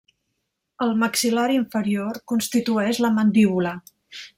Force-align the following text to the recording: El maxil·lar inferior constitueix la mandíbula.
El 0.85 0.93
maxil·lar 1.03 1.45
inferior 1.57 2.21
constitueix 2.33 3.05
la 3.07 3.17
mandíbula. 3.21 3.81